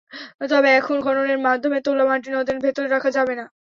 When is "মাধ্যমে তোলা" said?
1.47-2.03